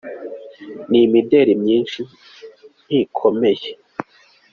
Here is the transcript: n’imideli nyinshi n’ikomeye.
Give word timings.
n’imideli 0.89 1.53
nyinshi 1.65 2.01
n’ikomeye. 2.87 3.69